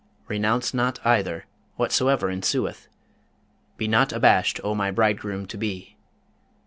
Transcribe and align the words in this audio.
Renounce 0.27 0.73
not 0.73 0.97
either, 1.05 1.45
whatsoever 1.75 2.27
ensueth. 2.31 2.87
Be 3.77 3.87
not 3.87 4.11
abashed, 4.11 4.59
O 4.63 4.73
my 4.73 4.89
bridegroom 4.89 5.45
to 5.45 5.59
be!' 5.59 5.95